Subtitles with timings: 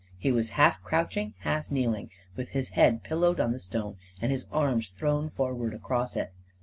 [0.17, 4.47] He was half crouching, half kneeling, with his head pillowed on the stone and his
[4.51, 6.33] arms thrown forward across it.